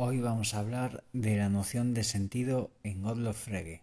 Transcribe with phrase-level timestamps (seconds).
[0.00, 3.82] Hoy vamos a hablar de la noción de sentido en Odlo Frege.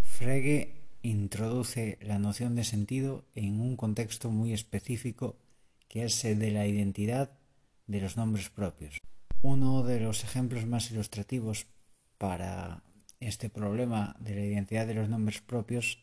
[0.00, 0.72] Frege
[1.02, 5.36] introduce la noción de sentido en un contexto muy específico
[5.86, 7.30] que es el de la identidad
[7.86, 9.02] de los nombres propios.
[9.42, 11.66] Uno de los ejemplos más ilustrativos
[12.16, 12.82] para
[13.20, 15.98] este problema de la identidad de los nombres propios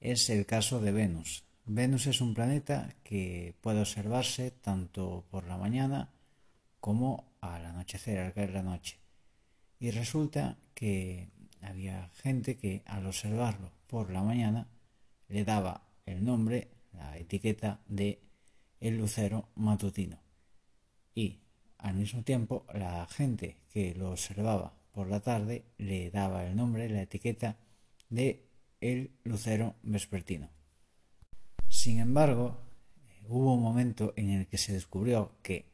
[0.00, 1.44] es el caso de Venus.
[1.64, 6.10] Venus es un planeta que puede observarse tanto por la mañana
[6.80, 8.98] como al anochecer, al caer la noche.
[9.78, 11.28] Y resulta que
[11.60, 14.68] había gente que al observarlo por la mañana
[15.28, 18.20] le daba el nombre, la etiqueta de
[18.80, 20.18] el lucero matutino.
[21.14, 21.40] Y
[21.78, 26.88] al mismo tiempo la gente que lo observaba por la tarde le daba el nombre,
[26.88, 27.56] la etiqueta
[28.08, 28.46] de
[28.80, 30.48] el lucero vespertino.
[31.68, 32.60] Sin embargo,
[33.28, 35.71] hubo un momento en el que se descubrió que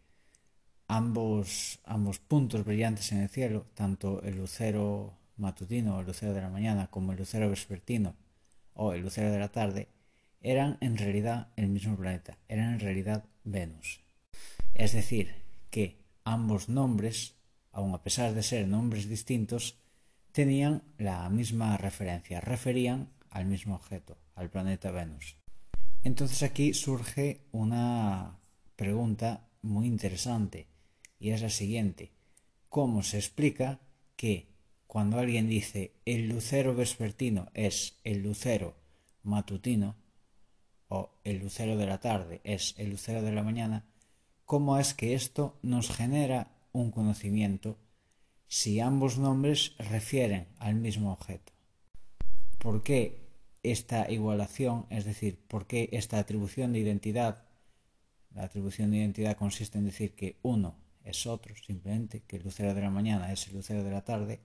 [0.88, 6.40] ambos, ambos puntos brillantes en el cielo, tanto el lucero matutino o el lucero de
[6.40, 8.16] la mañana como el lucero vespertino
[8.74, 9.88] o el lucero de la tarde,
[10.40, 14.00] eran en realidad el mismo planeta, eran en realidad Venus.
[14.72, 15.34] Es decir,
[15.70, 17.34] que ambos nombres,
[17.72, 19.78] aun a pesar de ser nombres distintos,
[20.32, 25.36] tenían la misma referencia, referían al mismo objeto, al planeta Venus.
[26.02, 28.38] Entonces aquí surge una
[28.76, 30.68] pregunta muy interesante
[31.18, 32.12] y es la siguiente.
[32.68, 33.80] ¿Cómo se explica
[34.16, 34.48] que
[34.86, 38.74] cuando alguien dice el lucero vespertino es el lucero
[39.22, 39.96] matutino
[40.88, 43.84] o el lucero de la tarde es el lucero de la mañana,
[44.44, 47.78] cómo es que esto nos genera un conocimiento
[48.46, 51.52] si ambos nombres refieren al mismo objeto?
[52.58, 53.28] ¿Por qué
[53.62, 57.44] esta igualación, es decir, por qué esta atribución de identidad?
[58.34, 62.74] La atribución de identidad consiste en decir que uno es otro, simplemente, que el lucero
[62.74, 64.40] de la mañana es el lucero de la tarde,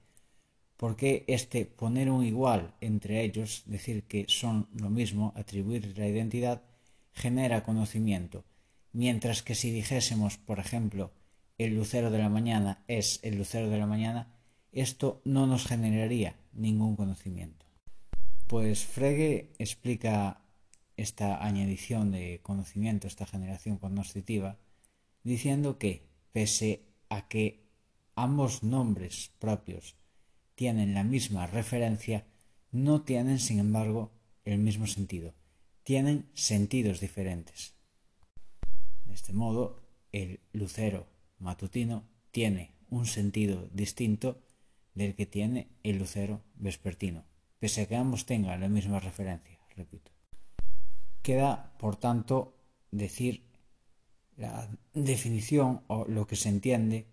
[0.78, 6.08] ¿por qué este poner un igual entre ellos, decir que son lo mismo, atribuir la
[6.08, 6.64] identidad,
[7.11, 8.45] genera conocimiento?
[8.92, 11.11] Mientras que si dijésemos, por ejemplo,
[11.58, 14.33] el lucero de la mañana es el lucero de la mañana,
[14.72, 17.66] esto no nos generaría ningún conocimiento.
[18.48, 20.42] Pues Frege explica
[20.98, 24.58] esta añadición de conocimiento, esta generación cognoscitiva,
[25.23, 27.64] diciendo que pese a que
[28.16, 29.95] ambos nombres propios
[30.55, 32.26] tienen la misma referencia,
[32.71, 34.11] no tienen, sin embargo,
[34.44, 35.33] el mismo sentido.
[35.83, 37.73] Tienen sentidos diferentes.
[39.05, 41.08] De este modo, el lucero
[41.39, 44.42] matutino tiene un sentido distinto
[44.95, 47.26] del que tiene el lucero vespertino,
[47.60, 50.11] pese a que ambos tengan la misma referencia, repito.
[51.21, 52.58] Queda, por tanto,
[52.92, 53.52] decir
[54.38, 57.08] la definición o lo que se entiende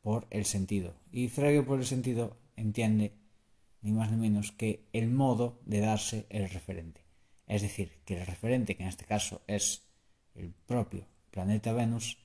[0.00, 0.94] por el sentido.
[1.10, 3.14] Y Frege por el sentido entiende
[3.80, 7.04] ni más ni menos que el modo de darse el referente.
[7.46, 9.82] Es decir, que el referente, que en este caso es
[10.34, 12.18] el propio planeta Venus,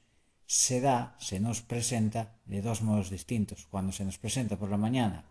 [0.46, 3.66] se da, se nos presenta de dos modos distintos.
[3.66, 5.26] Cuando se nos presenta por la mañana,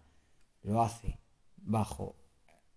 [0.62, 1.18] lo hace
[1.56, 2.16] bajo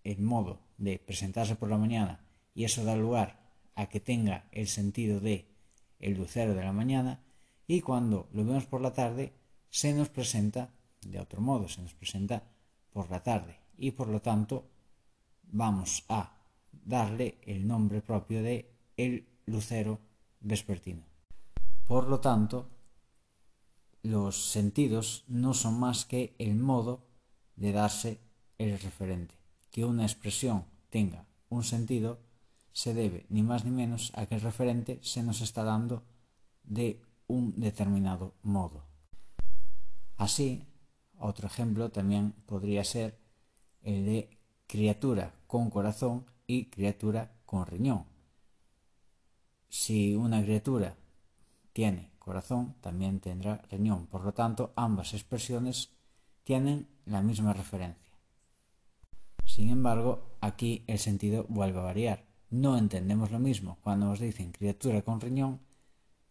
[0.03, 3.40] el modo de presentarse por la mañana y eso da lugar
[3.75, 5.47] a que tenga el sentido de
[5.99, 7.21] el lucero de la mañana,
[7.67, 9.33] y cuando lo vemos por la tarde,
[9.69, 10.71] se nos presenta
[11.01, 12.43] de otro modo, se nos presenta
[12.91, 14.65] por la tarde, y por lo tanto
[15.43, 16.35] vamos a
[16.71, 19.99] darle el nombre propio de el lucero
[20.39, 21.03] vespertino.
[21.87, 22.69] Por lo tanto,
[24.03, 27.05] los sentidos no son más que el modo
[27.55, 28.19] de darse
[28.57, 29.35] el referente.
[29.71, 32.19] Que una expresión tenga un sentido
[32.79, 36.01] se debe ni más ni menos a que el referente se nos está dando
[36.63, 38.85] de un determinado modo.
[40.16, 40.63] Así,
[41.17, 43.19] otro ejemplo también podría ser
[43.81, 48.06] el de criatura con corazón y criatura con riñón.
[49.67, 50.96] Si una criatura
[51.73, 54.07] tiene corazón, también tendrá riñón.
[54.07, 55.90] Por lo tanto, ambas expresiones
[56.46, 58.17] tienen la misma referencia.
[59.43, 64.51] Sin embargo, aquí el sentido vuelve a variar no entendemos lo mismo cuando nos dicen
[64.51, 65.59] criatura con riñón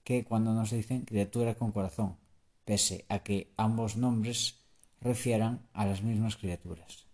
[0.04, 2.16] que cuando nos dicen criatura con corazón,
[2.64, 4.56] pese a que ambos nombres
[5.00, 7.06] refieran a las mismas criaturas.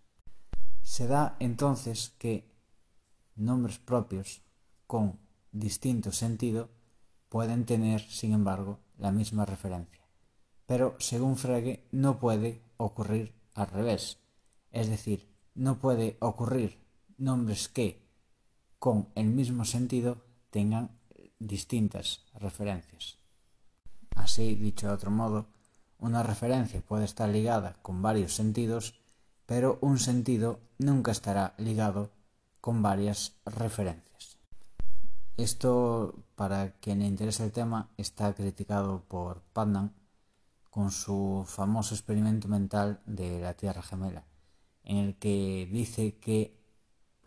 [0.81, 2.49] Se da entonces que
[3.35, 4.41] nombres propios
[4.87, 5.19] con
[5.51, 6.69] distinto sentido
[7.27, 10.07] pueden tener, sin embargo, la misma referencia.
[10.65, 14.19] Pero, según Frege, no puede ocurrir al revés.
[14.71, 16.79] Es decir, no puede ocurrir
[17.17, 18.04] nombres que
[18.79, 20.91] con el mismo sentido tengan
[21.39, 23.17] distintas referencias.
[24.15, 25.47] Así, dicho de otro modo,
[25.97, 28.99] Una referencia puede estar ligada con varios sentidos,
[29.45, 32.11] pero un sentido nunca estará ligado
[32.61, 34.37] con varias referencias.
[35.37, 39.91] Esto, para quien le interese el tema, está criticado por Putnam
[40.69, 44.25] con su famoso experimento mental de la Tierra Gemela,
[44.83, 46.59] en el que dice que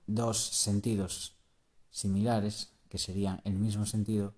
[0.07, 1.38] dos sentidos
[1.91, 4.35] similares, que serían el mismo sentido,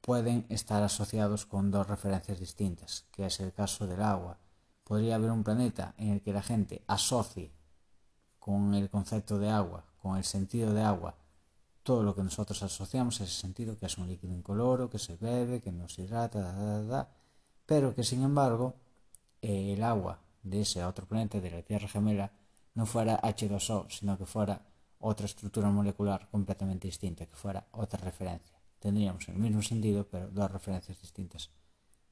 [0.00, 4.38] pueden estar asociados con dos referencias distintas, que es el caso del agua.
[4.84, 7.52] Podría haber un planeta en el que la gente asocie
[8.38, 11.14] con el concepto de agua, con el sentido de agua,
[11.82, 15.16] todo lo que nosotros asociamos a ese sentido, que es un líquido incoloro, que se
[15.16, 17.08] bebe, que nos hidrata,
[17.64, 18.74] pero que sin embargo
[19.40, 22.32] el agua de ese otro planeta, de la Tierra gemela,
[22.74, 24.62] no fuera H2O, sino que fuera
[25.00, 28.58] otra estructura molecular completamente distinta, que fuera otra referencia.
[28.78, 31.50] Tendríamos el mismo sentido, pero dos referencias distintas.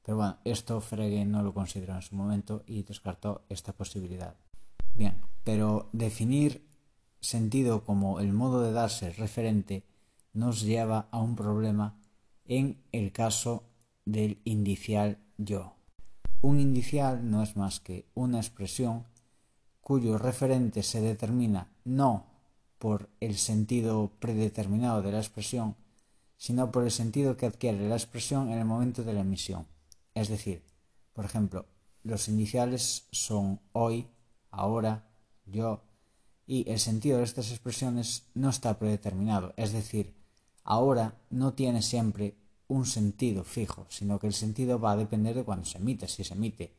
[0.03, 4.35] Pero bueno, esto Frege no lo consideró en su momento y descartó esta posibilidad.
[4.93, 6.65] Bien, pero definir
[7.19, 9.83] sentido como el modo de darse referente
[10.33, 11.99] nos lleva a un problema
[12.45, 13.63] en el caso
[14.05, 15.75] del indicial yo.
[16.41, 19.05] Un indicial no es más que una expresión
[19.81, 22.36] cuyo referente se determina no
[22.77, 25.75] por el sentido predeterminado de la expresión,
[26.37, 29.67] sino por el sentido que adquiere la expresión en el momento de la emisión.
[30.13, 30.63] Es decir,
[31.13, 31.65] por ejemplo,
[32.03, 34.07] los iniciales son hoy,
[34.51, 35.07] ahora,
[35.45, 35.81] yo,
[36.45, 40.13] y el sentido de estas expresiones no está predeterminado, es decir,
[40.63, 42.35] ahora no tiene siempre
[42.67, 46.07] un sentido fijo, sino que el sentido va a depender de cuando se emite.
[46.07, 46.73] Si se emite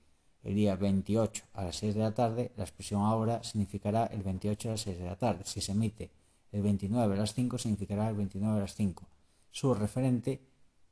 [0.44, 4.68] el día 28 a las 6 de la tarde, la expresión ahora significará el 28
[4.68, 5.42] a las 6 de la tarde.
[5.44, 6.10] Si se emite
[6.52, 9.06] el 29 a las 5, significará el 29 a las 5.
[9.50, 10.40] Su referente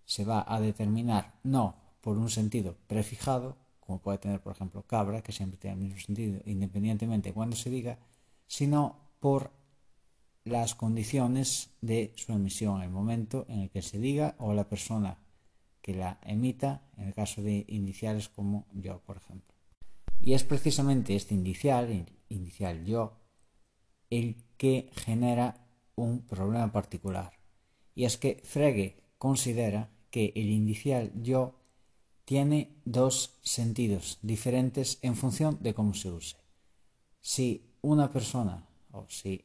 [0.05, 5.23] se va a determinar no por un sentido prefijado, como puede tener por ejemplo cabra,
[5.23, 7.99] que siempre tiene el mismo sentido independientemente de cuando se diga,
[8.47, 9.51] sino por
[10.45, 15.19] las condiciones de su emisión, el momento en el que se diga o la persona
[15.87, 19.55] que la emita, en el caso de iniciales como yo, por ejemplo.
[20.19, 23.21] Y es precisamente este inicial, el inicial yo,
[24.11, 27.39] el que genera un problema particular.
[27.95, 31.55] Y es que Frege considera que el inicial yo
[32.25, 36.37] tiene dos sentidos diferentes en función de cómo se use.
[37.21, 39.45] Si una persona o si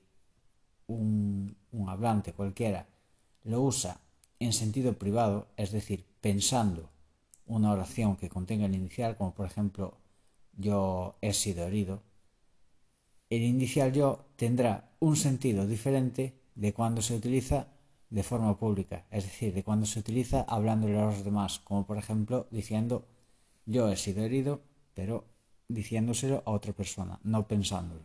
[0.87, 1.55] un
[1.87, 2.87] hablante cualquiera
[3.43, 4.01] lo usa
[4.39, 6.89] en sentido privado, es decir, pensando
[7.45, 9.97] una oración que contenga el inicial, como por ejemplo
[10.53, 12.03] yo he sido herido,
[13.29, 17.67] el inicial yo tendrá un sentido diferente de cuando se utiliza
[18.09, 21.97] de forma pública, es decir, de cuando se utiliza hablándole a los demás, como por
[21.97, 23.07] ejemplo diciendo
[23.65, 24.61] yo he sido herido,
[24.93, 25.25] pero
[25.69, 28.03] diciéndoselo a otra persona, no pensándolo.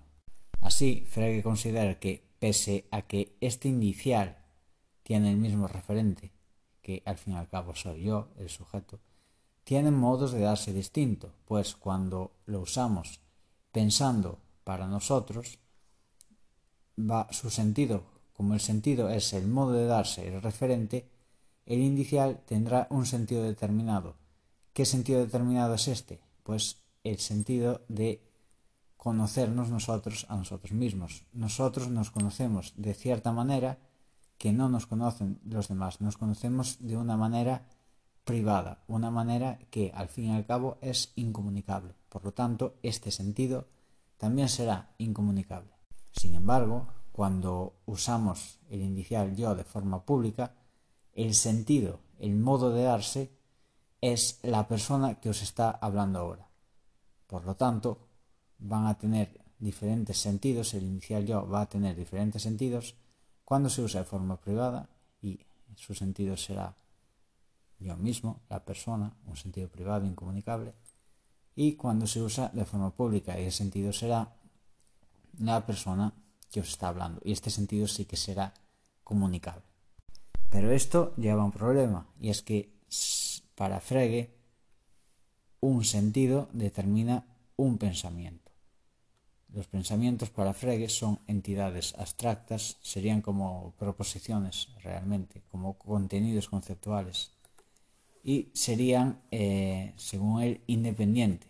[0.61, 4.39] Así, Frege considera que, pese a que este inicial
[5.03, 6.33] tiene el mismo referente,
[6.87, 9.01] que al fin y al cabo soy yo, el sujeto,
[9.65, 13.19] tienen modos de darse distinto, pues cuando lo usamos
[13.73, 15.59] pensando para nosotros,
[16.97, 18.05] va su sentido,
[18.35, 21.11] como el sentido es el modo de darse el referente,
[21.65, 24.15] el inicial tendrá un sentido determinado.
[24.73, 26.21] ¿Qué sentido determinado es este?
[26.45, 28.23] Pues el sentido de
[28.97, 31.25] conocernos nosotros a nosotros mismos.
[31.33, 33.77] Nosotros nos conocemos de cierta manera
[34.39, 36.01] que no nos conocen los demás.
[36.01, 37.67] Nos conocemos de una manera
[38.25, 41.95] privada, una manera que al fin y al cabo es incomunicable.
[42.09, 43.69] Por lo tanto, este sentido
[44.17, 45.71] también será incomunicable.
[46.11, 50.55] Sin embargo, cuando usamos el inicial yo de forma pública,
[51.13, 53.31] el sentido, el modo de darse,
[54.01, 56.49] es la persona que os está hablando ahora.
[57.27, 58.09] Por lo tanto,
[58.59, 62.97] van a tener diferentes sentidos, el inicial yo va a tener diferentes sentidos
[63.47, 64.89] cuando se usa de forma privada
[65.23, 65.39] y
[65.77, 66.75] su sentido será
[67.79, 70.75] yo mismo, la persona, un sentido privado incomunicable,
[71.55, 74.35] y cuando se usa de forma pública y el sentido será
[75.39, 76.13] la persona
[76.51, 78.53] que os está hablando y este sentido sí que será
[79.05, 79.63] comunicable.
[80.51, 82.75] Pero esto lleva un problema y es que
[83.55, 84.35] para Frege
[85.61, 87.25] un sentido determina
[87.55, 88.46] un pensamiento.
[89.53, 97.31] Los pensamientos para Frege son entidades abstractas, serían como proposiciones realmente, como contenidos conceptuales,
[98.23, 101.49] y serían, eh, según él, independientes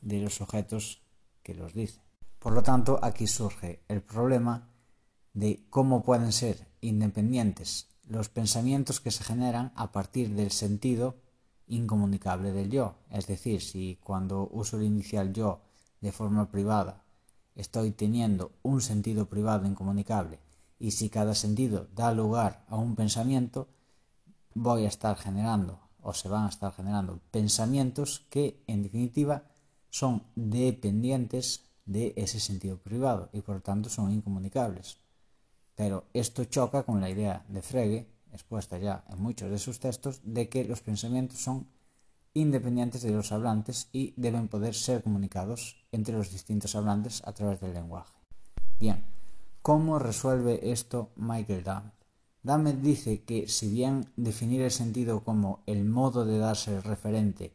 [0.00, 1.02] de los objetos
[1.42, 2.02] que los dicen.
[2.38, 4.68] Por lo tanto, aquí surge el problema
[5.34, 11.16] de cómo pueden ser independientes los pensamientos que se generan a partir del sentido
[11.66, 12.96] incomunicable del yo.
[13.10, 15.60] Es decir, si cuando uso el inicial yo
[16.00, 17.04] de forma privada
[17.58, 20.38] estoy teniendo un sentido privado incomunicable
[20.78, 23.68] y si cada sentido da lugar a un pensamiento,
[24.54, 29.42] voy a estar generando o se van a estar generando pensamientos que en definitiva
[29.90, 34.98] son dependientes de ese sentido privado y por lo tanto son incomunicables.
[35.74, 40.20] Pero esto choca con la idea de Frege, expuesta ya en muchos de sus textos,
[40.22, 41.66] de que los pensamientos son
[42.40, 47.60] independientes de los hablantes y deben poder ser comunicados entre los distintos hablantes a través
[47.60, 48.12] del lenguaje.
[48.78, 49.04] Bien,
[49.62, 51.94] ¿cómo resuelve esto Michael Dammit?
[52.42, 57.52] Dammit dice que si bien definir el sentido como el modo de darse el referente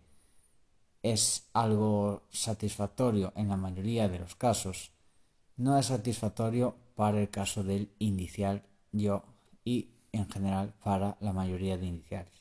[1.01, 4.91] es algo satisfactorio en la mayoría de los casos,
[5.57, 9.23] no es satisfactorio para el caso del inicial yo
[9.63, 12.33] y en general para la mayoría de iniciales.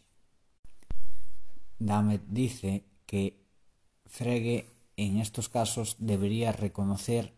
[1.87, 3.43] Dammit dice que
[4.07, 7.35] Frege en estos casos debería reconocer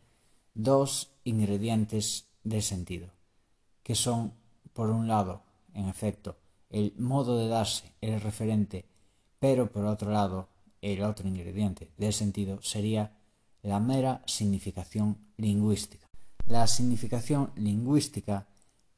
[0.52, 3.08] dos ingredientes del sentido,
[3.82, 4.34] que son,
[4.74, 6.36] por un lado, en efecto,
[6.68, 8.84] el modo de darse, el referente,
[9.38, 10.48] pero por otro lado,
[10.82, 13.16] el otro ingrediente del sentido sería
[13.62, 16.06] la mera significación lingüística.
[16.46, 18.46] La significación lingüística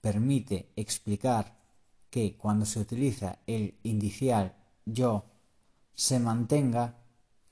[0.01, 1.57] permite explicar
[2.11, 5.25] que cuando se utiliza el indicial yo
[5.97, 6.95] se mantenga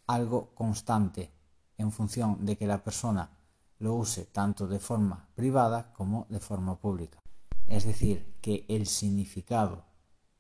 [0.07, 1.33] algo constante
[1.79, 3.31] en función de que la persona
[3.79, 7.23] lo use tanto de forma privada como de forma pública.
[7.67, 9.87] Es decir, que el significado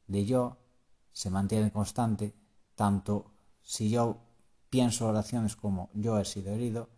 [0.06, 0.58] de yo
[1.12, 2.34] se mantiene constante
[2.74, 3.32] tanto
[3.62, 4.18] si yo
[4.68, 6.90] pienso oraciones como yo he sido herido,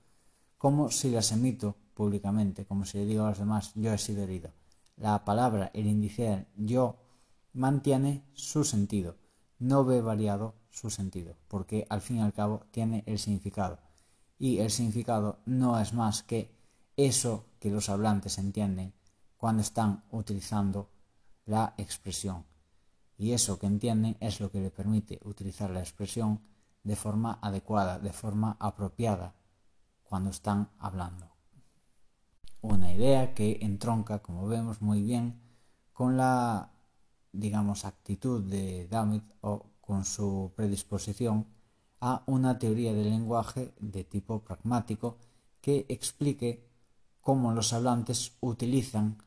[0.59, 4.25] como si las emito públicamente, como si le digo a los demás yo he sido
[4.25, 4.51] herido.
[4.97, 6.97] La palabra, el inicial yo,
[7.53, 9.17] mantiene su sentido,
[9.59, 13.79] no ve variado su sentido, porque al fin y al cabo tiene el significado.
[14.39, 16.55] Y el significado no es más que
[16.97, 18.93] eso que los hablantes entienden
[19.39, 20.91] cuando están utilizando
[21.47, 22.45] la expresión.
[23.17, 26.43] Y eso que entienden es lo que le permite utilizar la expresión
[26.83, 29.35] de forma adecuada, de forma apropiada,
[30.03, 31.31] cuando están hablando.
[32.61, 35.41] Una idea que entronca, como vemos muy bien,
[35.95, 36.71] con la,
[37.33, 41.47] digamos, actitud de Damit o con su predisposición
[42.01, 45.19] a una teoría del lenguaje de tipo pragmático
[45.61, 46.69] que explique
[47.21, 49.23] cómo los hablantes utilizan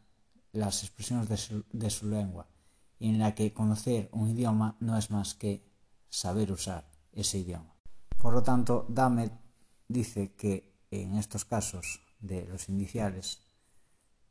[0.52, 1.30] las expresiones
[1.72, 2.48] de su, lengua
[3.00, 5.64] y en la que conocer un idioma no es más que
[6.10, 7.74] saber usar ese idioma.
[8.18, 9.32] Por lo tanto, Damet
[9.88, 13.40] dice que en estos casos de los iniciales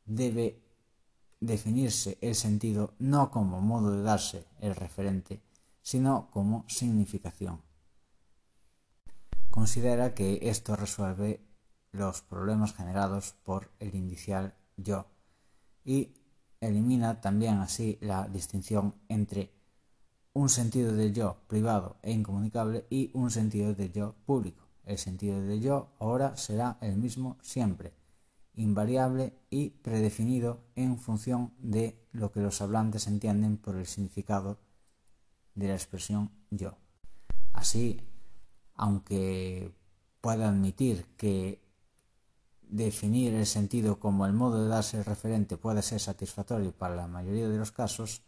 [0.05, 0.61] debe
[1.39, 5.41] definirse el sentido no como modo de darse el referente,
[5.81, 7.61] sino como significación.
[9.49, 11.45] Considera que esto resuelve
[11.91, 15.07] los problemas generados por el inicial yo
[15.83, 16.13] y
[16.61, 19.51] elimina también así la distinción entre
[20.33, 24.67] un sentido de yo privado e incomunicable y un sentido de yo público.
[24.85, 27.93] El sentido de yo ahora será el mismo siempre,
[28.55, 34.59] invariable y predefinido en función de lo que los hablantes entienden por el significado
[35.59, 36.77] de la expresión yo.
[37.53, 38.01] Así,
[38.75, 39.71] aunque
[40.21, 41.61] pueda admitir que
[42.61, 47.07] definir el sentido como el modo de darse el referente puede ser satisfactorio para la
[47.07, 48.21] mayoría de los casos,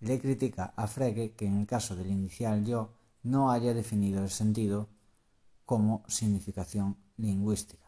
[0.00, 4.30] le critica a Frege que en el caso del inicial yo no haya definido el
[4.30, 4.88] sentido
[5.64, 7.86] como significación lingüística,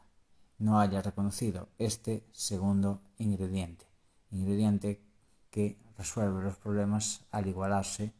[0.58, 3.86] no haya reconocido este segundo ingrediente,
[4.30, 5.02] ingrediente
[5.50, 8.14] que resuelve los problemas al igualarse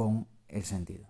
[0.00, 1.04] con el sentido.